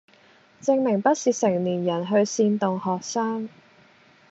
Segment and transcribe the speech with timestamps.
[0.61, 3.47] 證明不是成年人去煽動學生